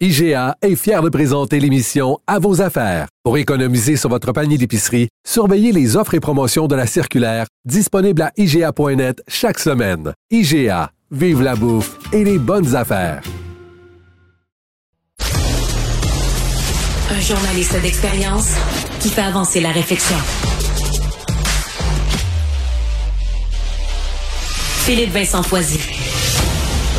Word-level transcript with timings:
IGA 0.00 0.56
est 0.60 0.74
fier 0.74 1.02
de 1.02 1.08
présenter 1.08 1.60
l'émission 1.60 2.18
À 2.26 2.40
vos 2.40 2.60
affaires. 2.60 3.06
Pour 3.22 3.38
économiser 3.38 3.96
sur 3.96 4.10
votre 4.10 4.32
panier 4.32 4.58
d'épicerie, 4.58 5.08
surveillez 5.24 5.70
les 5.70 5.96
offres 5.96 6.14
et 6.14 6.20
promotions 6.20 6.66
de 6.66 6.74
la 6.74 6.88
circulaire 6.88 7.46
disponible 7.64 8.22
à 8.22 8.32
IGA.net 8.36 9.22
chaque 9.28 9.60
semaine. 9.60 10.12
IGA, 10.32 10.90
vive 11.12 11.42
la 11.42 11.54
bouffe 11.54 11.96
et 12.12 12.24
les 12.24 12.38
bonnes 12.38 12.74
affaires. 12.74 13.22
Un 17.10 17.20
journaliste 17.20 17.80
d'expérience 17.80 18.50
qui 18.98 19.10
fait 19.10 19.22
avancer 19.22 19.60
la 19.60 19.70
réflexion. 19.70 20.16
Philippe 24.84 25.12
Vincent 25.12 25.44
Foisy. 25.44 25.78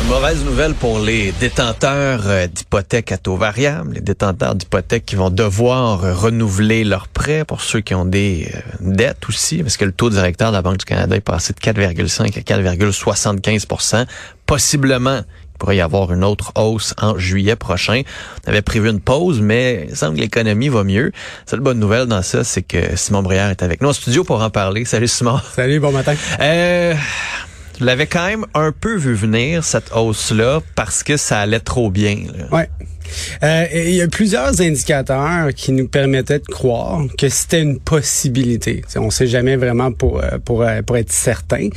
Mauvaise 0.08 0.44
nouvelle 0.44 0.74
pour 0.74 1.00
les 1.00 1.32
détenteurs 1.32 2.22
euh, 2.26 2.46
d'hypothèques 2.46 3.10
à 3.10 3.18
taux 3.18 3.36
variable, 3.36 3.94
les 3.94 4.00
détenteurs 4.00 4.54
d'hypothèques 4.54 5.04
qui 5.04 5.16
vont 5.16 5.30
devoir 5.30 6.00
renouveler 6.20 6.84
leurs 6.84 7.08
prêts 7.08 7.44
pour 7.44 7.60
ceux 7.60 7.80
qui 7.80 7.92
ont 7.92 8.04
des 8.04 8.48
euh, 8.54 8.60
dettes 8.80 9.28
aussi, 9.28 9.64
parce 9.64 9.76
que 9.76 9.84
le 9.84 9.90
taux 9.90 10.08
directeur 10.08 10.50
de 10.50 10.56
la 10.56 10.62
Banque 10.62 10.78
du 10.78 10.84
Canada 10.84 11.16
est 11.16 11.20
passé 11.20 11.52
de 11.52 11.58
4,5 11.58 12.38
à 12.38 12.40
4,75% 12.40 14.06
Possiblement, 14.46 15.18
il 15.18 15.58
pourrait 15.58 15.76
y 15.78 15.80
avoir 15.80 16.12
une 16.12 16.22
autre 16.22 16.52
hausse 16.54 16.94
en 17.02 17.18
juillet 17.18 17.56
prochain. 17.56 18.02
On 18.46 18.50
avait 18.50 18.62
prévu 18.62 18.88
une 18.88 19.00
pause, 19.00 19.40
mais 19.40 19.86
il 19.88 19.96
semble 19.96 20.14
que 20.14 20.20
l'économie 20.20 20.68
va 20.68 20.84
mieux. 20.84 21.06
La 21.06 21.50
seule 21.50 21.60
bonne 21.60 21.80
nouvelle 21.80 22.06
dans 22.06 22.22
ça, 22.22 22.44
c'est 22.44 22.62
que 22.62 22.96
Simon 22.96 23.22
Brière 23.22 23.50
est 23.50 23.62
avec 23.64 23.80
nous 23.82 23.88
en 23.88 23.92
studio 23.92 24.22
pour 24.22 24.40
en 24.40 24.50
parler. 24.50 24.84
Salut 24.84 25.08
Simon. 25.08 25.40
Salut, 25.56 25.80
bon 25.80 25.90
matin. 25.90 26.14
Euh, 26.40 26.94
je 27.78 27.84
l'avais 27.84 28.06
quand 28.06 28.26
même 28.26 28.46
un 28.54 28.72
peu 28.72 28.96
vu 28.96 29.14
venir, 29.14 29.64
cette 29.64 29.92
hausse-là, 29.94 30.60
parce 30.74 31.02
que 31.02 31.16
ça 31.16 31.40
allait 31.40 31.60
trop 31.60 31.90
bien. 31.90 32.16
Euh, 33.42 33.66
il 33.72 33.94
y 33.94 34.02
a 34.02 34.08
plusieurs 34.08 34.60
indicateurs 34.60 35.52
qui 35.54 35.72
nous 35.72 35.88
permettaient 35.88 36.38
de 36.38 36.46
croire 36.46 37.02
que 37.18 37.28
c'était 37.28 37.62
une 37.62 37.78
possibilité. 37.78 38.82
T'sais, 38.86 38.98
on 38.98 39.10
sait 39.10 39.26
jamais 39.26 39.56
vraiment 39.56 39.92
pour 39.92 40.20
euh, 40.22 40.38
pour 40.44 40.62
euh, 40.62 40.82
pour 40.82 40.96
être 40.96 41.12
certain. 41.12 41.68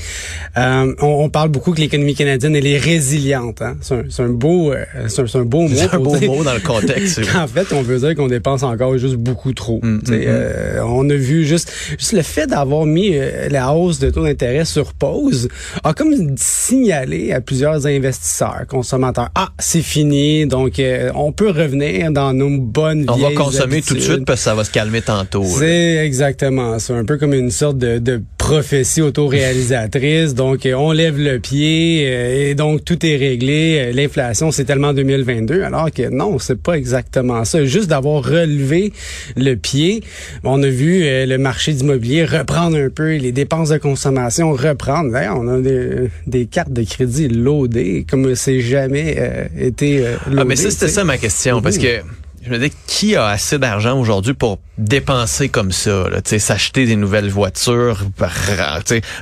Euh, 0.58 0.94
on, 1.00 1.06
on, 1.06 1.30
parle 1.30 1.50
beaucoup 1.50 1.74
que 1.74 1.80
l'économie 1.80 2.16
canadienne 2.16 2.56
elle 2.56 2.68
est 2.68 2.78
résiliente. 2.78 3.62
Hein? 3.62 3.78
C'est 3.82 3.96
un, 3.96 4.26
un, 4.26 4.30
beau 4.30 4.74
c'est 5.08 5.36
un, 5.36 5.44
beau 5.44 5.62
mot. 5.62 5.76
C'est 5.76 5.94
un 5.94 6.00
beau 6.00 6.20
mot 6.20 6.44
dans 6.44 6.54
le 6.54 6.60
contexte. 6.60 7.22
en 7.36 7.48
fait, 7.48 7.72
on 7.74 7.82
veut 7.82 8.00
dire 8.00 8.16
qu'on 8.16 8.28
dépense 8.28 8.64
encore 8.64 8.98
juste 8.98 9.16
beaucoup 9.16 9.54
trop. 9.54 9.80
Mm, 9.84 10.00
mm, 10.08 10.12
mm. 10.12 10.84
on 10.86 11.10
a 11.10 11.16
vu 11.16 11.46
juste 11.46 11.72
juste 11.98 12.14
le 12.14 12.22
fait 12.22 12.48
d'avoir 12.48 12.86
mis 12.86 13.16
la 13.50 13.74
hausse 13.74 14.00
de 14.00 14.10
taux 14.10 14.24
d'intérêt 14.24 14.66
sur 14.66 14.94
pause 14.94 15.50
a 15.84 15.94
comme 15.94 16.36
signalé 16.38 17.32
à 17.32 17.42
plusieurs 17.42 17.86
investisseurs, 17.86 18.66
consommateurs, 18.68 19.30
ah 19.36 19.50
c'est 19.60 19.82
fini, 19.82 20.46
donc 20.46 20.82
on 21.16 21.19
peut 21.32 21.50
revenir 21.50 22.12
dans 22.12 22.34
nos 22.34 22.58
bonnes 22.58 23.06
On 23.10 23.18
va 23.18 23.32
consommer 23.34 23.78
habitudes. 23.78 23.86
tout 23.88 23.94
de 23.96 24.00
suite 24.00 24.26
parce 24.26 24.40
que 24.40 24.44
ça 24.46 24.56
va 24.56 24.64
se 24.64 24.72
calmer 24.72 25.02
tantôt. 25.02 25.44
C'est 25.44 25.98
exactement 26.06 26.80
C'est 26.80 26.94
un 26.94 27.06
peu 27.06 27.18
comme 27.18 27.34
une 27.34 27.52
sorte 27.52 27.78
de, 27.78 28.00
de 28.00 28.22
prophétie 28.50 29.02
autoréalisatrice. 29.02 30.34
donc, 30.34 30.68
on 30.76 30.92
lève 30.92 31.20
le 31.20 31.40
pied 31.40 32.50
et 32.50 32.56
donc 32.56 32.84
tout 32.84 33.06
est 33.06 33.16
réglé. 33.16 33.92
L'inflation, 33.94 34.52
c'est 34.52 34.66
tellement 34.66 34.94
2022, 34.94 35.62
alors 35.64 35.92
que 35.92 36.10
non, 36.10 36.40
c'est 36.40 36.60
pas 36.60 36.74
exactement 36.74 37.46
ça. 37.46 37.64
Juste 37.66 37.88
d'avoir 37.90 38.24
relevé 38.24 38.92
le 39.36 39.56
pied, 39.56 40.04
on 40.44 40.64
a 40.64 40.68
vu 40.68 41.02
le 41.02 41.38
marché 41.38 41.74
d'immobilier 41.74 42.26
reprendre 42.26 42.78
un 42.78 42.90
peu, 42.90 43.16
les 43.18 43.32
dépenses 43.32 43.70
de 43.70 43.78
consommation 43.78 44.52
reprendre. 44.52 45.12
D'ailleurs, 45.12 45.38
on 45.38 45.48
a 45.48 45.60
des, 45.60 46.10
des, 46.28 46.46
cartes 46.46 46.74
de 46.74 46.84
crédit 46.84 47.28
loadées 47.28 48.06
comme 48.10 48.36
c'est 48.36 48.62
jamais 48.62 49.16
euh, 49.18 49.46
été 49.60 50.06
euh, 50.06 50.16
loadé. 50.28 50.42
Ah, 50.42 50.46
mais 50.46 50.56
ça, 50.56 50.72
c'était 50.72 50.88
ça 50.88 51.04
ma 51.04 51.18
question, 51.18 51.62
parce 51.62 51.78
que 51.78 52.02
je 52.44 52.50
me 52.50 52.58
dis, 52.58 52.72
qui 52.88 53.16
a 53.16 53.28
assez 53.28 53.60
d'argent 53.60 54.00
aujourd'hui 54.00 54.34
pour 54.34 54.60
dépenser 54.78 55.50
comme 55.50 55.72
ça, 55.72 56.06
s'acheter 56.24 56.86
des 56.86 56.96
nouvelles 56.96 57.30
voitures, 57.30 58.02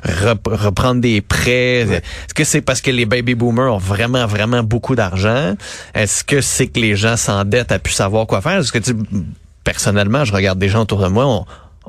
reprendre 0.05 1.01
des 1.01 1.21
prêts? 1.21 1.85
Ouais. 1.85 1.95
Est-ce 1.97 2.33
que 2.33 2.43
c'est 2.43 2.61
parce 2.61 2.81
que 2.81 2.91
les 2.91 3.05
baby 3.05 3.35
boomers 3.35 3.73
ont 3.73 3.79
vraiment, 3.79 4.25
vraiment 4.27 4.63
beaucoup 4.63 4.95
d'argent? 4.95 5.55
Est-ce 5.93 6.23
que 6.23 6.41
c'est 6.41 6.67
que 6.67 6.79
les 6.79 6.95
gens 6.95 7.17
s'endettent 7.17 7.71
à 7.71 7.79
plus 7.79 7.93
savoir 7.93 8.27
quoi 8.27 8.41
faire? 8.41 8.59
Est-ce 8.59 8.71
que 8.71 8.79
tu 8.79 8.95
personnellement, 9.63 10.23
je 10.23 10.31
regarde 10.31 10.59
des 10.59 10.69
gens 10.69 10.83
autour 10.83 11.01
de 11.01 11.07
moi, 11.07 11.25
on, 11.25 11.45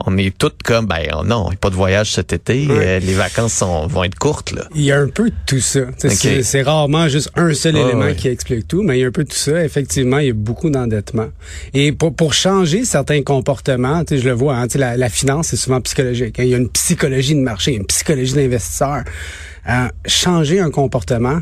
on 0.06 0.16
est 0.16 0.36
toutes 0.36 0.62
comme 0.62 0.86
ben 0.86 1.06
non, 1.25 1.50
pas 1.60 1.70
de 1.70 1.75
voyage 1.75 2.12
cet 2.12 2.32
été, 2.32 2.66
oui. 2.69 2.76
euh, 2.78 2.98
les 3.00 3.14
vacances 3.14 3.54
sont, 3.54 3.86
vont 3.86 4.04
être 4.04 4.19
courtes 4.19 4.53
là. 4.53 4.64
Il 4.75 4.82
y 4.82 4.92
a 4.92 4.98
un 4.98 5.09
peu 5.09 5.31
de 5.31 5.34
tout 5.47 5.60
ça. 5.60 5.81
Okay. 6.03 6.42
C'est 6.42 6.62
rarement 6.62 7.09
juste 7.09 7.31
un 7.36 7.53
seul 7.54 7.76
oh, 7.76 7.86
élément 7.86 8.04
oui. 8.06 8.16
qui 8.16 8.28
explique 8.28 8.69
tout, 8.69 8.82
mais 8.82 8.98
il 8.98 9.00
y 9.00 9.04
a 9.04 9.09
un 9.09 9.12
peu 9.12 9.25
de 9.25 9.28
tout 9.28 9.36
ça. 9.36 9.64
Effectivement, 9.64 10.19
il 10.19 10.26
y 10.26 10.31
a 10.31 10.34
beaucoup 10.34 10.70
d'endettement. 10.70 11.28
Et 11.75 11.92
pour, 11.92 12.14
pour 12.14 12.34
changer 12.34 12.84
certains 12.84 13.22
comportements, 13.22 14.03
je 14.10 14.16
le 14.16 14.32
vois, 14.32 14.56
hein, 14.56 14.66
la, 14.75 14.97
la 14.97 15.09
finance 15.09 15.48
c'est 15.48 15.56
souvent 15.56 15.81
psychologique. 15.81 16.36
Il 16.38 16.47
y 16.47 16.54
a 16.54 16.59
une 16.59 16.70
psychologie 16.70 17.34
de 17.34 17.41
marché, 17.41 17.75
une 17.75 17.86
psychologie 17.86 18.34
d'investisseur. 18.34 19.04
Euh, 19.69 19.88
changer 20.06 20.60
un 20.60 20.70
comportement, 20.70 21.41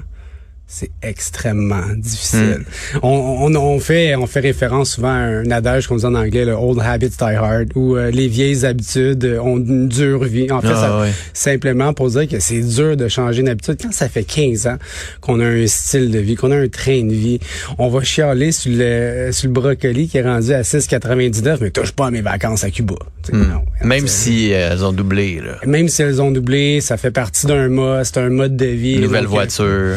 c'est 0.69 0.91
extrêmement 1.01 1.87
difficile. 1.97 2.65
Mm. 2.95 2.99
On, 3.05 3.39
on, 3.43 3.55
on, 3.55 3.79
fait 3.79 4.17
on 4.17 4.27
fait 4.27 4.41
référence 4.41 4.91
souvent 4.93 5.13
à 5.13 5.21
un 5.21 5.51
adage 5.53 5.87
qu'on 5.87 5.97
dit 5.97 6.05
en 6.05 6.15
anglais, 6.15 6.45
le 6.45 6.55
old 6.55 6.81
habits 6.81 7.11
die 7.11 7.23
hard, 7.23 7.69
où 7.77 7.97
euh, 7.97 8.11
les 8.11 8.27
vieilles 8.27 8.67
habitudes 8.67 9.39
ont 9.41 9.59
une 9.59 9.89
dure 9.89 10.25
vie. 10.25 10.51
En 10.51 10.61
fait, 10.61 10.73
ah, 10.73 10.75
ça, 10.75 11.01
ouais. 11.01 11.13
simplement 11.33 11.95
pour 11.95 12.11
dire 12.11 12.27
que 12.27 12.41
c'est 12.41 12.61
dur 12.61 12.97
de 12.97 13.07
changer 13.07 13.43
une 13.43 13.49
habitude. 13.49 13.79
Quand 13.81 13.93
ça 13.93 14.09
fait 14.09 14.25
15 14.25 14.67
ans 14.67 14.77
qu'on 15.21 15.39
a 15.39 15.45
un 15.45 15.67
style 15.69 16.11
de 16.11 16.19
vie, 16.19 16.35
qu'on 16.35 16.51
a 16.51 16.57
un 16.57 16.69
train 16.69 17.05
de 17.05 17.15
vie, 17.15 17.39
on 17.79 17.89
va 17.89 18.03
chialer 18.03 18.51
sur 18.51 18.73
le 18.75 19.31
sur 19.31 19.47
le 19.47 19.53
brocoli 19.53 20.09
qui 20.09 20.19
est 20.19 20.23
rendu 20.23 20.53
à 20.53 20.63
6,99, 20.63 21.59
mais 21.61 21.71
touche 21.71 21.93
pas 21.93 22.09
à 22.09 22.11
mes 22.11 22.23
vacances 22.23 22.65
à 22.65 22.71
Cuba. 22.73 22.97
Mm. 23.33 23.39
Non, 23.39 23.63
même 23.83 24.09
si 24.09 24.53
euh, 24.53 24.71
elles 24.73 24.85
ont 24.85 24.93
doublé. 24.93 25.41
Là. 25.41 25.59
Même 25.65 25.87
si 25.87 26.03
elles 26.03 26.21
ont 26.21 26.33
doublé, 26.33 26.81
ça 26.81 26.97
fait 26.97 27.13
partie 27.13 27.47
d'un 27.47 27.69
mode, 27.69 28.05
c'est 28.05 28.19
un 28.19 28.31
mode 28.31 28.57
de 28.57 28.67
vie. 28.67 28.99
Nouvelle 28.99 29.25
donc, 29.25 29.31
voiture 29.33 29.97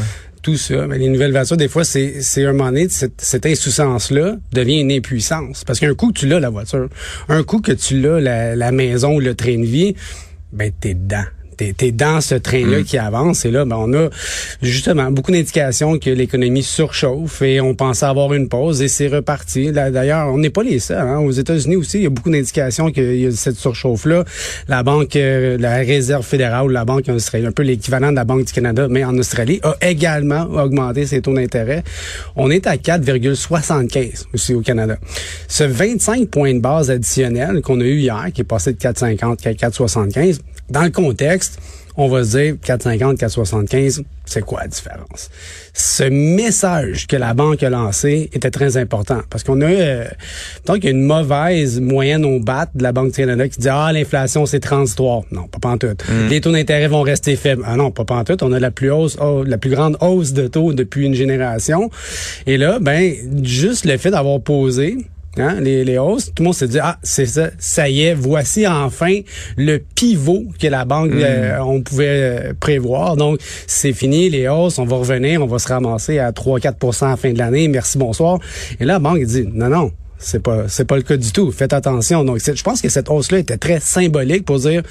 les 0.50 1.10
nouvelles 1.10 1.32
voitures, 1.32 1.58
des 1.58 1.68
fois, 1.68 1.84
c'est, 1.84 2.22
c'est 2.22 2.46
un 2.46 2.54
moment 2.54 2.66
donné, 2.72 2.90
cette, 2.90 3.22
cette 3.22 3.46
insouciance-là 3.46 4.38
devient 4.54 4.80
une 4.80 4.92
impuissance. 4.92 5.64
Parce 5.64 5.80
qu'un 5.80 5.94
coup 5.96 6.12
que 6.12 6.20
tu 6.20 6.28
l'as, 6.28 6.40
la 6.40 6.50
voiture, 6.50 6.90
un 7.28 7.44
coup 7.44 7.60
que 7.60 7.72
tu 7.72 8.00
l'as, 8.00 8.20
la, 8.20 8.56
la 8.56 8.72
maison 8.72 9.16
ou 9.16 9.20
le 9.20 9.36
train 9.36 9.58
de 9.58 9.66
vie, 9.66 9.96
ben, 10.52 10.72
t'es 10.80 10.94
dedans 10.94 11.26
t'es 11.59 11.88
es 11.88 11.92
dans 11.92 12.22
ce 12.22 12.36
train-là 12.36 12.80
Mm. 12.80 12.84
qui 12.84 12.97
avance. 12.97 13.46
Et 13.46 13.52
là, 13.52 13.66
ben, 13.66 13.75
on 13.78 13.94
a 13.94 14.09
justement 14.62 15.12
beaucoup 15.12 15.31
d'indications 15.31 16.00
que 16.00 16.09
l'économie 16.09 16.64
surchauffe 16.64 17.42
et 17.42 17.59
on 17.62 17.75
pensait 17.75 18.06
avoir 18.06 18.34
une 18.34 18.47
pause 18.47 18.81
et 18.81 18.88
c'est 18.88 19.08
reparti. 19.08 19.72
D'ailleurs, 19.72 20.34
on 20.34 20.38
n'est 20.38 20.50
pas 20.50 20.64
les 20.64 20.80
seuls. 20.80 20.97
Hein. 20.97 21.20
Aux 21.20 21.31
États-Unis 21.31 21.75
aussi, 21.75 21.97
il 21.97 22.03
y 22.03 22.08
a 22.08 22.09
beaucoup 22.09 22.30
d'indications 22.30 22.92
qu'il 22.92 23.16
y 23.16 23.25
a 23.25 23.31
cette 23.31 23.58
surchauffe-là. 23.58 24.24
La 24.68 24.84
banque, 24.84 25.16
euh, 25.16 25.58
la 25.59 25.78
Réserve 25.78 26.25
fédérale 26.25 26.66
ou 26.66 26.70
la 26.70 26.86
banque 26.86 27.09
australienne, 27.09 27.50
un 27.50 27.52
peu 27.52 27.64
l'équivalent 27.64 28.12
de 28.12 28.16
la 28.16 28.26
Banque 28.26 28.46
du 28.46 28.53
Canada, 28.53 28.88
mais 28.90 29.03
en 29.03 29.18
Australie, 29.18 29.59
a 29.64 29.76
également 29.81 30.44
augmenté 30.44 31.06
ses 31.06 31.22
taux 31.22 31.34
d'intérêt. 31.34 31.84
On 32.36 32.50
est 32.52 32.68
à 32.68 32.78
4,75 32.78 34.26
aussi 34.34 34.53
au 34.53 34.61
Canada. 34.61 34.97
Ce 35.47 35.64
25 35.64 36.29
points 36.29 36.53
de 36.53 36.59
base 36.59 36.90
additionnel 36.90 37.61
qu'on 37.61 37.79
a 37.82 37.84
eu 37.84 37.97
hier, 38.00 38.28
qui 38.34 38.41
est 38.41 38.46
passé 38.46 38.73
de 38.73 38.78
4,50 38.78 39.47
à 39.47 39.52
4,75, 39.53 40.40
dans 40.70 40.84
le 40.84 40.92
contexte, 40.92 41.60
on 42.00 42.08
va 42.08 42.24
se 42.24 42.38
dire 42.38 42.56
4,50, 42.64 43.18
4,75, 43.18 44.04
c'est 44.26 44.42
quoi 44.42 44.62
la 44.62 44.68
différence? 44.68 45.30
Ce 45.74 46.04
message 46.04 47.08
que 47.08 47.18
la 47.18 47.34
banque 47.34 47.62
a 47.62 47.70
lancé 47.70 48.30
était 48.32 48.52
très 48.52 48.78
important 48.78 49.20
parce 49.30 49.44
qu'on 49.44 49.60
a, 49.60 49.66
euh, 49.66 50.06
tant 50.64 50.76
qu'il 50.76 50.86
y 50.86 50.88
a 50.88 50.92
une 50.92 51.04
mauvaise 51.04 51.82
moyenne 51.82 52.24
au 52.24 52.40
bat 52.40 52.70
de 52.74 52.84
la 52.84 52.94
Banque 52.94 53.08
du 53.08 53.18
Canada 53.18 53.50
qui 53.50 53.60
dit, 53.60 53.68
ah, 53.70 53.92
l'inflation, 53.92 54.46
c'est 54.46 54.62
transitoire. 54.62 55.24
Non, 55.32 55.48
pas 55.48 55.60
pantoute. 55.60 56.06
Mm. 56.08 56.28
Les 56.30 56.40
taux 56.40 56.54
d'intérêt 56.54 56.88
vont 56.88 57.02
rester 57.02 57.36
faibles. 57.36 57.64
Ah 57.66 57.76
non, 57.76 57.92
pas 57.92 58.06
pantoute. 58.06 58.44
On 58.44 58.54
a 58.54 58.60
la 58.60 58.72
plus 58.72 58.92
hausse, 58.92 59.18
oh, 59.20 59.44
la 59.44 59.58
plus 59.58 59.70
grande 59.70 59.98
hausse 60.00 60.32
de 60.32 60.48
taux 60.48 60.72
depuis 60.72 61.06
une 61.06 61.16
génération. 61.16 61.90
Et 62.48 62.56
là, 62.56 62.80
ben, 62.80 63.14
juste 63.44 63.84
le 63.84 63.98
fait 63.98 64.12
d'avoir 64.12 64.40
posé, 64.40 64.98
hein, 65.40 65.59
les, 65.62 65.84
les 65.84 65.97
hausses, 65.97 66.26
tout 66.28 66.44
le 66.44 66.46
monde 66.46 66.53
s'est 66.56 66.68
dit, 66.68 66.80
ah, 66.82 66.97
c'est 67.03 67.26
ça, 67.26 67.50
ça 67.58 67.90
y 67.90 68.02
est, 68.03 68.14
voici 68.14 68.68
enfin 68.68 69.20
le 69.58 69.78
pivot 69.96 70.44
que 70.59 70.68
la 70.68 70.86
banque, 70.86 71.12
Mm. 71.12 71.22
euh, 71.24 71.64
on 71.64 71.82
pouvait 71.82 72.08
euh, 72.09 72.53
prévoir. 72.59 73.16
Donc, 73.16 73.40
c'est 73.68 73.94
fini, 73.94 74.30
les 74.30 74.47
hausses, 74.47 74.78
on 74.80 74.86
va 74.86 74.97
revenir, 74.97 75.41
on 75.41 75.47
va 75.47 75.59
se 75.59 75.68
ramasser 75.68 76.20
à 76.20 76.32
3-4% 76.32 77.06
à 77.06 77.09
la 77.09 77.18
fin 77.18 77.32
de 77.34 77.38
l'année, 77.38 77.68
merci, 77.68 77.97
bonsoir. 77.97 78.40
Et 78.80 78.86
là, 78.86 78.94
la 78.94 79.00
banque 79.00 79.24
dit, 79.24 79.47
non, 79.53 79.70
non, 79.70 79.91
c'est 80.18 80.41
pas, 80.44 80.68
c'est 80.68 80.86
pas 80.86 80.97
le 80.97 81.03
cas 81.03 81.18
du 81.18 81.32
tout. 81.32 81.52
Faites 81.52 81.74
attention. 81.74 82.24
Donc, 82.26 82.40
je 82.44 82.64
pense 82.64 82.82
que 82.82 82.90
cette 82.90 83.09
hausse-là 83.09 83.40
était 83.40 83.58
très 83.58 83.80
symbolique 83.80 84.46
pour 84.46 84.59
dire, 84.59 84.84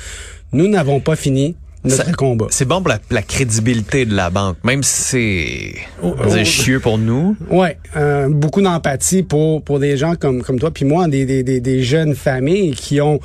nous 0.52 0.68
n'avons 0.68 1.00
pas 1.00 1.16
fini 1.16 1.54
notre 1.84 2.04
Ça- 2.04 2.12
combat. 2.12 2.46
C'est 2.50 2.64
bon 2.66 2.80
pour 2.80 2.88
la, 2.88 2.98
la 3.10 3.22
crédibilité 3.22 4.04
de 4.04 4.14
la 4.14 4.30
banque, 4.30 4.56
même 4.64 4.82
si 4.82 5.02
c'est 5.02 5.74
Oh, 6.02 6.14
oh. 6.18 6.44
chieux 6.44 6.80
pour 6.80 6.98
nous. 6.98 7.36
Ouais, 7.50 7.78
euh, 7.96 8.28
beaucoup 8.28 8.60
d'empathie 8.62 9.22
pour 9.22 9.62
pour 9.62 9.78
des 9.78 9.96
gens 9.96 10.14
comme 10.16 10.42
comme 10.42 10.58
toi 10.58 10.70
puis 10.70 10.84
moi, 10.84 11.06
des 11.08 11.24
des, 11.26 11.42
des, 11.42 11.60
des 11.60 11.82
jeunes 11.82 12.14
familles 12.14 12.72
qui 12.72 13.00
ont 13.00 13.20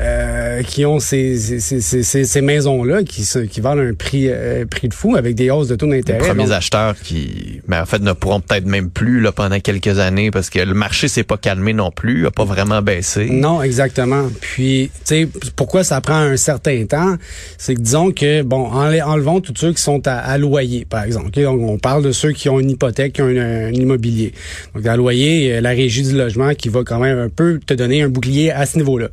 euh, 0.00 0.62
qui 0.62 0.84
ont 0.84 0.98
ces 1.00 1.36
ces, 1.38 1.80
ces, 1.80 2.02
ces, 2.02 2.24
ces 2.24 2.40
maisons 2.40 2.84
là 2.84 3.02
qui 3.02 3.24
se, 3.24 3.38
qui 3.40 3.60
valent 3.60 3.82
un 3.82 3.94
prix 3.94 4.26
euh, 4.28 4.64
prix 4.66 4.88
de 4.88 4.94
fou 4.94 5.16
avec 5.16 5.34
des 5.34 5.50
hausses 5.50 5.68
de 5.68 5.76
taux 5.76 5.86
Les 5.86 5.98
d'intérêt. 6.02 6.18
premiers 6.28 6.44
Donc, 6.44 6.52
acheteurs 6.52 6.94
qui, 6.98 7.60
ben, 7.68 7.82
en 7.82 7.86
fait, 7.86 8.00
ne 8.00 8.12
pourront 8.12 8.40
peut-être 8.40 8.66
même 8.66 8.90
plus 8.90 9.20
là, 9.20 9.32
pendant 9.32 9.58
quelques 9.60 9.98
années 9.98 10.30
parce 10.30 10.50
que 10.50 10.58
le 10.60 10.74
marché 10.74 11.08
s'est 11.08 11.24
pas 11.24 11.36
calmé 11.36 11.72
non 11.72 11.90
plus, 11.90 12.26
a 12.26 12.30
pas 12.30 12.44
vraiment 12.44 12.82
baissé. 12.82 13.26
Non, 13.30 13.62
exactement. 13.62 14.28
Puis, 14.40 14.90
tu 14.94 15.00
sais, 15.04 15.28
pourquoi 15.56 15.84
ça 15.84 16.00
prend 16.00 16.16
un 16.18 16.36
certain 16.36 16.84
temps, 16.86 17.16
c'est 17.56 17.74
que 17.74 17.80
disons 17.80 17.97
que, 18.06 18.42
bon, 18.42 18.70
enle- 18.70 19.02
enlevons 19.02 19.40
tous 19.40 19.54
ceux 19.56 19.72
qui 19.72 19.82
sont 19.82 20.02
à, 20.06 20.38
loyer, 20.38 20.84
par 20.84 21.04
exemple. 21.04 21.30
Donc, 21.30 21.60
on 21.60 21.78
parle 21.78 22.02
de 22.02 22.12
ceux 22.12 22.32
qui 22.32 22.48
ont 22.48 22.60
une 22.60 22.70
hypothèque, 22.70 23.14
qui 23.14 23.22
ont 23.22 23.26
un, 23.26 23.72
immobilier. 23.72 24.32
Donc, 24.74 24.86
à 24.86 24.96
loyer, 24.96 25.54
euh, 25.54 25.60
la 25.60 25.70
régie 25.70 26.02
du 26.02 26.16
logement 26.16 26.54
qui 26.54 26.68
va 26.68 26.82
quand 26.84 26.98
même 26.98 27.18
un 27.18 27.28
peu 27.28 27.60
te 27.64 27.74
donner 27.74 28.02
un 28.02 28.08
bouclier 28.08 28.50
à 28.50 28.66
ce 28.66 28.78
niveau-là. 28.78 29.08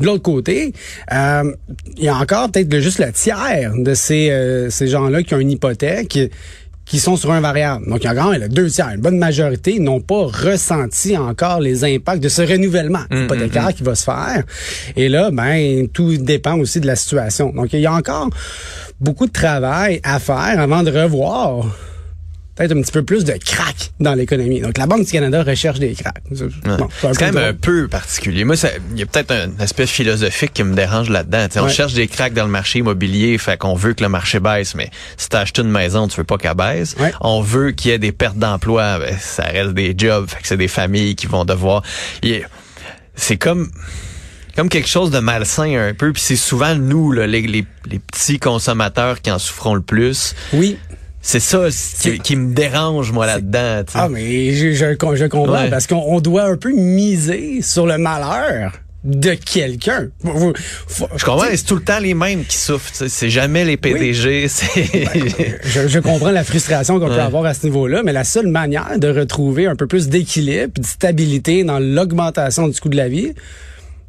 De 0.00 0.06
l'autre 0.06 0.22
côté, 0.22 0.72
euh, 1.12 1.52
il 1.96 2.04
y 2.04 2.08
a 2.08 2.16
encore 2.16 2.50
peut-être 2.50 2.78
juste 2.78 2.98
le 2.98 3.12
tiers 3.12 3.72
de 3.76 3.94
euh, 4.10 4.70
ces 4.70 4.86
gens-là 4.86 5.22
qui 5.22 5.34
ont 5.34 5.40
une 5.40 5.50
hypothèque 5.50 6.18
qui 6.84 6.98
sont 6.98 7.16
sur 7.16 7.32
un 7.32 7.40
variable. 7.40 7.86
Donc, 7.88 8.02
il 8.02 8.04
y 8.04 8.08
a 8.08 8.14
quand 8.14 8.30
même 8.30 8.48
deux 8.48 8.68
tiers, 8.68 8.90
une 8.90 9.00
bonne 9.00 9.18
majorité 9.18 9.78
n'ont 9.78 10.00
pas 10.00 10.24
ressenti 10.26 11.16
encore 11.16 11.60
les 11.60 11.84
impacts 11.84 12.22
de 12.22 12.28
ce 12.28 12.42
renouvellement 12.42 13.04
hypothécaire 13.10 13.74
qui 13.74 13.82
va 13.82 13.94
se 13.94 14.04
faire. 14.04 14.42
Et 14.96 15.08
là, 15.08 15.30
ben, 15.30 15.88
tout 15.88 16.16
dépend 16.16 16.58
aussi 16.58 16.80
de 16.80 16.86
la 16.86 16.96
situation. 16.96 17.50
Donc, 17.50 17.72
il 17.72 17.80
y 17.80 17.86
a 17.86 17.92
encore 17.92 18.28
beaucoup 19.00 19.26
de 19.26 19.32
travail 19.32 20.00
à 20.02 20.18
faire 20.18 20.58
avant 20.58 20.82
de 20.82 20.90
revoir 20.90 21.66
peut-être 22.54 22.72
un 22.72 22.80
petit 22.82 22.92
peu 22.92 23.02
plus 23.02 23.24
de 23.24 23.32
crack 23.32 23.92
dans 24.00 24.14
l'économie. 24.14 24.60
Donc, 24.60 24.78
la 24.78 24.86
Banque 24.86 25.04
du 25.04 25.12
Canada 25.12 25.42
recherche 25.42 25.78
des 25.78 25.94
cracks. 25.94 26.22
Ouais. 26.30 26.46
c'est 27.00 27.18
quand 27.18 27.32
même 27.32 27.36
un 27.36 27.54
peu 27.54 27.88
particulier. 27.88 28.44
Moi, 28.44 28.54
il 28.92 28.98
y 28.98 29.02
a 29.02 29.06
peut-être 29.06 29.32
un 29.32 29.50
aspect 29.58 29.86
philosophique 29.86 30.52
qui 30.54 30.62
me 30.62 30.74
dérange 30.74 31.10
là-dedans. 31.10 31.46
On 31.56 31.68
cherche 31.68 31.94
des 31.94 32.06
cracks 32.06 32.34
dans 32.34 32.44
le 32.44 32.50
marché 32.50 32.78
immobilier, 32.80 33.38
fait 33.38 33.58
qu'on 33.58 33.74
veut 33.74 33.94
que 33.94 34.02
le 34.02 34.08
marché 34.08 34.40
baisse, 34.40 34.74
mais 34.74 34.90
si 35.16 35.28
tu 35.28 35.36
acheté 35.36 35.62
une 35.62 35.70
maison, 35.70 36.06
tu 36.08 36.16
veux 36.16 36.24
pas 36.24 36.38
qu'elle 36.38 36.54
baisse. 36.54 36.94
Ouais. 36.98 37.12
On 37.20 37.40
veut 37.40 37.72
qu'il 37.72 37.90
y 37.90 37.94
ait 37.94 37.98
des 37.98 38.12
pertes 38.12 38.38
d'emploi, 38.38 38.98
ben, 38.98 39.16
ça 39.20 39.44
reste 39.44 39.72
des 39.72 39.94
jobs, 39.96 40.28
fait 40.28 40.40
que 40.40 40.48
c'est 40.48 40.56
des 40.56 40.68
familles 40.68 41.16
qui 41.16 41.26
vont 41.26 41.44
devoir... 41.44 41.82
C'est 43.16 43.36
comme 43.36 43.70
comme 44.56 44.68
quelque 44.68 44.88
chose 44.88 45.10
de 45.10 45.18
malsain 45.18 45.88
un 45.88 45.94
peu, 45.94 46.12
puis 46.12 46.22
c'est 46.22 46.36
souvent 46.36 46.76
nous, 46.76 47.10
là, 47.10 47.26
les, 47.26 47.42
les, 47.42 47.66
les 47.90 47.98
petits 47.98 48.38
consommateurs 48.38 49.20
qui 49.20 49.30
en 49.30 49.38
souffront 49.40 49.74
le 49.74 49.80
plus. 49.82 50.34
Oui. 50.52 50.78
C'est 51.26 51.40
ça 51.40 51.66
qui, 52.02 52.18
qui 52.18 52.36
me 52.36 52.52
dérange, 52.54 53.10
moi, 53.10 53.24
là-dedans. 53.26 53.82
Ah, 53.94 54.08
mais 54.10 54.52
je, 54.52 54.72
je, 54.72 54.84
je 55.16 55.24
comprends 55.26 55.62
Ouais. 55.62 55.70
parce 55.70 55.86
qu'on 55.86 55.96
on 56.06 56.20
doit 56.20 56.44
un 56.44 56.56
peu 56.58 56.70
miser 56.70 57.62
sur 57.62 57.86
le 57.86 57.96
malheur 57.96 58.72
de 59.04 59.32
quelqu'un. 59.34 60.08
Je 60.22 61.24
comprends, 61.24 61.46
mais 61.50 61.56
c'est 61.56 61.64
tout 61.64 61.76
le 61.76 61.82
temps 61.82 61.98
les 61.98 62.12
mêmes 62.14 62.44
qui 62.44 62.56
souffrent. 62.58 62.90
C'est 63.08 63.30
jamais 63.30 63.64
les 63.64 63.76
PDG. 63.78 64.48
C'est 64.48 64.84
Je, 65.64 65.88
je 65.88 65.98
comprends 65.98 66.30
la 66.30 66.44
frustration 66.44 67.00
qu'on 67.00 67.08
peut 67.08 67.20
avoir 67.20 67.46
à 67.46 67.54
ce 67.54 67.64
niveau-là, 67.66 68.02
mais 68.04 68.12
la 68.12 68.24
seule 68.24 68.46
manière 68.48 68.98
de 68.98 69.08
retrouver 69.08 69.66
un 69.66 69.76
peu 69.76 69.86
plus 69.86 70.08
d'équilibre, 70.08 70.74
de 70.78 70.84
stabilité 70.86 71.64
dans 71.64 71.78
l'augmentation 71.78 72.68
du 72.68 72.78
coût 72.80 72.88
de 72.90 72.96
la 72.96 73.08
vie, 73.08 73.32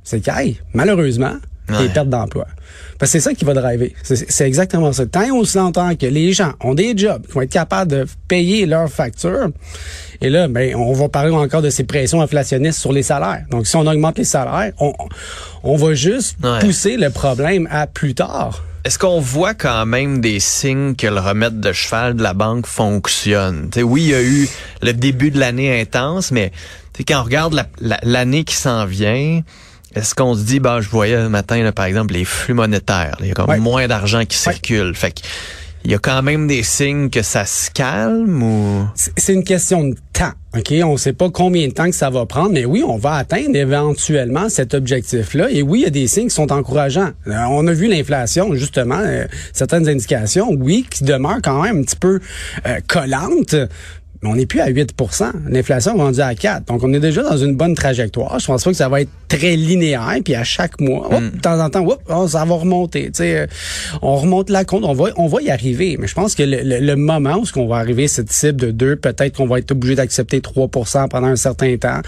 c'est 0.03 0.19
qu'il 0.21 0.33
y 0.33 0.57
des 1.67 1.89
pertes 1.89 2.09
d'emploi. 2.09 2.45
Parce 2.97 3.11
que 3.11 3.19
c'est 3.19 3.23
ça 3.29 3.33
qui 3.33 3.43
va 3.45 3.53
driver. 3.53 3.93
C'est 4.03 4.47
exactement 4.47 4.93
ça. 4.93 5.05
Tant 5.05 5.21
et 5.23 5.31
aussi 5.31 5.57
longtemps 5.57 5.95
que 5.95 6.05
les 6.05 6.31
gens 6.33 6.53
ont 6.61 6.73
des 6.73 6.97
jobs, 6.97 7.25
qui 7.27 7.33
vont 7.33 7.41
être 7.41 7.51
capables 7.51 7.91
de 7.91 8.05
payer 8.27 8.65
leurs 8.65 8.89
factures, 8.89 9.49
et 10.21 10.29
là, 10.29 10.47
ben, 10.47 10.75
on 10.75 10.93
va 10.93 11.09
parler 11.09 11.31
encore 11.31 11.61
de 11.61 11.69
ces 11.69 11.83
pressions 11.83 12.21
inflationnistes 12.21 12.79
sur 12.79 12.93
les 12.93 13.03
salaires. 13.03 13.43
Donc, 13.51 13.67
si 13.67 13.75
on 13.75 13.85
augmente 13.85 14.17
les 14.17 14.23
salaires, 14.23 14.71
on, 14.79 14.93
on 15.63 15.75
va 15.75 15.93
juste 15.93 16.37
Ouais. 16.43 16.59
pousser 16.59 16.95
le 16.97 17.09
problème 17.09 17.67
à 17.69 17.85
plus 17.87 18.15
tard. 18.15 18.63
Est-ce 18.85 18.99
qu'on 18.99 19.19
voit 19.19 19.55
quand 19.55 19.85
même 19.87 20.21
des 20.21 20.39
signes 20.39 20.95
que 20.95 21.07
le 21.07 21.19
remède 21.19 21.59
de 21.59 21.73
cheval 21.73 22.13
de 22.15 22.21
la 22.23 22.33
banque 22.33 22.67
fonctionne? 22.67 23.69
Tu 23.71 23.79
sais, 23.79 23.83
oui, 23.83 24.03
il 24.03 24.09
y 24.09 24.15
a 24.15 24.21
eu 24.21 24.47
le 24.83 24.93
début 24.93 25.31
de 25.31 25.39
l'année 25.39 25.81
intense, 25.81 26.31
mais 26.31 26.51
quand 27.07 27.19
on 27.19 27.23
regarde 27.23 27.53
la- 27.53 27.67
la- 27.81 27.99
l'année 28.03 28.43
qui 28.43 28.55
s'en 28.55 28.85
vient, 28.85 29.41
est-ce 29.95 30.13
qu'on 30.15 30.35
se 30.35 30.43
dit, 30.43 30.59
bah, 30.59 30.79
je 30.81 30.89
voyais 30.89 31.15
le 31.17 31.29
matin, 31.29 31.61
là, 31.63 31.71
par 31.71 31.85
exemple, 31.85 32.13
les 32.13 32.25
flux 32.25 32.53
monétaires. 32.53 33.15
Il 33.21 33.27
y 33.27 33.31
a 33.31 33.33
comme 33.33 33.49
Ouais. 33.49 33.59
moins 33.59 33.87
d'argent 33.87 34.23
qui 34.25 34.37
circule. 34.37 34.93
Fait 34.95 35.11
que, 35.11 35.21
il 35.85 35.91
y 35.91 35.93
a 35.93 35.99
quand 35.99 36.23
même 36.23 36.47
des 36.47 36.63
signes 36.63 37.09
que 37.11 37.21
ça 37.21 37.45
se 37.45 37.69
calme 37.69 38.41
ou... 38.41 38.87
C'est 38.95 39.11
c'est 39.17 39.33
une 39.33 39.43
question 39.43 39.83
de 39.83 39.95
temps. 40.13 40.31
OK? 40.57 40.73
On 40.83 40.93
ne 40.93 40.97
sait 40.97 41.13
pas 41.13 41.29
combien 41.29 41.67
de 41.67 41.73
temps 41.73 41.85
que 41.85 41.95
ça 41.95 42.09
va 42.09 42.25
prendre, 42.25 42.49
mais 42.53 42.65
oui, 42.65 42.83
on 42.87 42.97
va 42.97 43.13
atteindre 43.15 43.55
éventuellement 43.55 44.49
cet 44.49 44.73
objectif-là. 44.73 45.47
Et 45.51 45.61
oui, 45.61 45.81
il 45.81 45.83
y 45.83 45.85
a 45.85 45.91
des 45.91 46.07
signes 46.07 46.29
qui 46.29 46.33
sont 46.33 46.51
encourageants. 46.51 47.11
Euh, 47.27 47.35
on 47.51 47.67
a 47.67 47.73
vu 47.73 47.87
l'inflation, 47.87 48.55
justement, 48.55 48.99
euh, 48.99 49.25
certaines 49.53 49.87
indications, 49.87 50.49
oui, 50.51 50.87
qui 50.89 51.03
demeurent 51.03 51.41
quand 51.43 51.61
même 51.61 51.79
un 51.79 51.83
petit 51.83 51.97
peu 51.97 52.19
euh, 52.65 52.79
collantes. 52.87 53.55
Mais 54.25 54.31
on 54.31 54.35
n'est 54.35 54.45
plus 54.47 54.59
à 54.59 54.69
8% 54.69 55.31
L'inflation 55.49 55.95
est 55.95 56.01
rendue 56.01 56.19
à 56.21 56.33
4 56.33 56.65
Donc, 56.67 56.83
on 56.83 56.91
est 56.93 56.99
déjà 56.99 57.21
dans 57.21 57.37
une 57.37 57.55
bonne 57.55 57.75
trajectoire. 57.75 58.39
Je 58.39 58.45
pense 58.47 58.63
pas 58.63 58.71
que 58.71 58.75
ça 58.75 58.89
va 58.89 59.01
être 59.01 59.09
très 59.27 59.55
linéaire. 59.55 60.15
Puis 60.23 60.33
à 60.33 60.43
chaque 60.43 60.79
mois, 60.81 61.07
hop, 61.13 61.21
de 61.35 61.39
temps 61.39 61.59
en 61.63 61.69
temps, 61.69 61.85
hop, 61.85 62.01
oh, 62.09 62.27
ça 62.27 62.43
va 62.43 62.55
remonter. 62.55 63.05
Tu 63.05 63.11
sais, 63.13 63.37
euh, 63.39 63.47
on 64.01 64.15
remonte 64.15 64.49
la 64.49 64.65
compte. 64.65 64.83
On 64.83 64.93
va, 64.93 65.09
on 65.17 65.27
va 65.27 65.41
y 65.41 65.51
arriver. 65.51 65.97
Mais 65.99 66.07
je 66.07 66.15
pense 66.15 66.33
que 66.33 66.43
le, 66.43 66.61
le- 66.63 66.79
le 66.79 66.95
moment 66.95 67.37
où 67.37 67.45
ce 67.45 67.53
qu'on 67.53 67.67
va 67.67 67.77
arriver 67.77 68.07
cette 68.07 68.31
cible 68.31 68.59
de 68.59 68.71
2, 68.71 68.95
peut-être 68.95 69.37
qu'on 69.37 69.45
va 69.47 69.59
être 69.59 69.71
obligé 69.71 69.95
d'accepter 69.95 70.39
3% 70.39 71.07
pendant 71.09 71.27
un 71.27 71.35
certain 71.35 71.75
temps. 71.77 72.01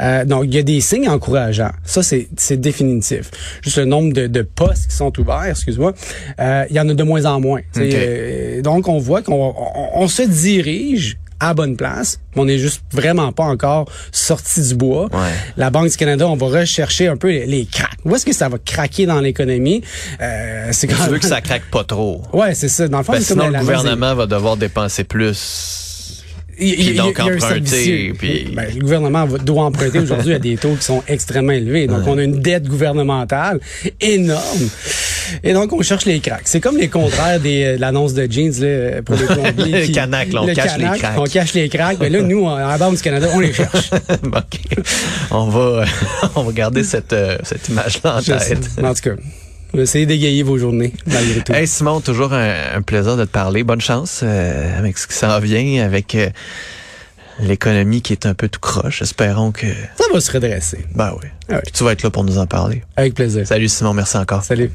Euh, 0.00 0.24
donc, 0.24 0.44
il 0.46 0.54
y 0.54 0.58
a 0.58 0.62
des 0.62 0.80
signes 0.80 1.08
encourageants. 1.08 1.72
Ça, 1.84 2.02
c'est 2.02 2.56
définitif. 2.56 3.30
Juste 3.62 3.78
le 3.78 3.84
nombre 3.84 4.12
de, 4.14 4.26
de 4.26 4.42
postes 4.42 4.88
qui 4.90 4.96
sont 4.96 5.12
ouverts, 5.20 5.44
excuse-moi, 5.50 5.92
euh, 6.40 6.64
il 6.70 6.76
y 6.76 6.80
en 6.80 6.88
a 6.88 6.94
de 6.94 7.02
moins 7.02 7.24
en 7.26 7.40
moins. 7.40 7.60
Euh, 7.76 8.62
donc, 8.62 8.88
on 8.88 8.98
voit 8.98 9.22
qu'on 9.22 9.54
on, 9.56 9.88
on 10.02 10.08
se 10.08 10.22
dirige 10.22 11.18
à 11.40 11.54
bonne 11.54 11.76
place. 11.76 12.18
mais 12.34 12.42
On 12.42 12.44
n'est 12.46 12.58
juste 12.58 12.82
vraiment 12.92 13.32
pas 13.32 13.44
encore 13.44 13.90
sorti 14.12 14.62
du 14.62 14.74
bois. 14.74 15.04
Ouais. 15.12 15.30
La 15.56 15.70
Banque 15.70 15.90
du 15.90 15.96
Canada, 15.96 16.26
on 16.28 16.36
va 16.36 16.46
rechercher 16.60 17.08
un 17.08 17.16
peu 17.16 17.28
les, 17.28 17.46
les 17.46 17.64
cracks. 17.66 17.90
Où 18.04 18.14
est-ce 18.14 18.26
que 18.26 18.32
ça 18.32 18.48
va 18.48 18.58
craquer 18.58 19.06
dans 19.06 19.20
l'économie? 19.20 19.82
Euh, 20.20 20.68
c'est 20.72 20.86
Tu 20.86 20.94
quand 20.94 21.06
veux 21.08 21.18
que 21.18 21.26
ça 21.26 21.40
craque 21.40 21.70
pas 21.70 21.84
trop. 21.84 22.22
Ouais, 22.32 22.54
c'est 22.54 22.68
ça. 22.68 22.88
Dans 22.88 22.98
le 22.98 23.04
fond, 23.04 23.12
Ben, 23.12 23.20
sinon, 23.20 23.48
le 23.48 23.58
gouvernement 23.60 24.14
va 24.14 24.26
devoir 24.26 24.56
dépenser 24.56 25.04
plus. 25.04 26.24
Il- 26.60 26.96
donc 26.96 27.20
emprunter, 27.20 28.12
puis- 28.18 28.50
Ben, 28.52 28.66
le 28.74 28.80
gouvernement 28.80 29.26
doit 29.26 29.62
emprunter 29.62 30.00
aujourd'hui 30.00 30.34
à 30.34 30.40
des 30.40 30.56
taux 30.60 30.74
qui 30.74 30.82
sont 30.84 31.04
extrêmement 31.06 31.52
élevés. 31.52 31.86
Donc, 31.86 32.04
on 32.06 32.18
a 32.18 32.22
une 32.24 32.40
dette 32.40 32.66
gouvernementale 32.66 33.60
énorme. 34.00 34.68
Et 35.42 35.52
donc, 35.52 35.72
on 35.72 35.82
cherche 35.82 36.04
les 36.04 36.20
cracks. 36.20 36.42
C'est 36.46 36.60
comme 36.60 36.76
les 36.76 36.88
contraires 36.88 37.40
des, 37.40 37.64
euh, 37.64 37.76
de 37.76 37.80
l'annonce 37.80 38.14
de 38.14 38.26
jeans 38.30 38.52
là, 38.60 39.02
pour 39.02 39.14
les 39.16 39.26
plombiers. 39.26 39.80
Le 39.80 39.86
qui- 39.86 39.92
Canac, 39.92 40.32
là, 40.32 40.42
on 40.42 40.46
le 40.46 40.54
cache 40.54 40.76
les 40.78 40.84
cracks. 40.98 41.18
On 41.18 41.24
cache 41.24 41.54
les 41.54 41.68
cracks. 41.68 41.98
Mais 42.00 42.10
là, 42.10 42.22
nous, 42.22 42.48
à 42.48 42.60
la 42.60 42.78
Banque 42.78 42.96
du 42.96 43.02
Canada, 43.02 43.28
on 43.34 43.40
les 43.40 43.52
cherche. 43.52 43.90
OK. 44.24 44.60
On 45.30 45.48
va, 45.48 45.84
on 46.34 46.42
va 46.42 46.52
garder 46.52 46.84
cette, 46.84 47.12
euh, 47.12 47.38
cette 47.42 47.68
image-là 47.68 48.16
en 48.16 48.20
Je 48.20 48.38
sais. 48.38 48.54
tête. 48.56 48.68
En 48.82 48.94
tout 48.94 49.02
cas, 49.02 49.80
essayez 49.80 50.06
d'égayer 50.06 50.42
vos 50.42 50.58
journées, 50.58 50.92
malgré 51.06 51.40
tout. 51.42 51.52
Hey 51.52 51.66
Simon, 51.66 52.00
toujours 52.00 52.32
un, 52.32 52.54
un 52.76 52.82
plaisir 52.82 53.16
de 53.16 53.24
te 53.24 53.30
parler. 53.30 53.62
Bonne 53.64 53.80
chance 53.80 54.20
euh, 54.22 54.78
avec 54.78 54.96
ce 54.98 55.06
qui 55.06 55.14
s'en 55.14 55.38
vient, 55.40 55.84
avec 55.84 56.14
euh, 56.14 56.28
l'économie 57.40 58.02
qui 58.02 58.12
est 58.12 58.26
un 58.26 58.34
peu 58.34 58.48
tout 58.48 58.60
croche. 58.60 59.02
Espérons 59.02 59.52
que... 59.52 59.66
Ça 59.96 60.04
va 60.12 60.20
se 60.20 60.30
redresser. 60.32 60.78
Ben 60.94 61.12
oui. 61.20 61.28
Ouais. 61.54 61.60
Puis 61.62 61.72
tu 61.72 61.84
vas 61.84 61.92
être 61.92 62.02
là 62.02 62.10
pour 62.10 62.24
nous 62.24 62.38
en 62.38 62.46
parler. 62.46 62.82
Avec 62.96 63.14
plaisir. 63.14 63.46
Salut 63.46 63.68
Simon, 63.68 63.94
merci 63.94 64.16
encore. 64.16 64.42
Salut. 64.42 64.70